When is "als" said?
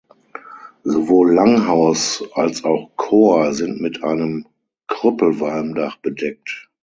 2.33-2.63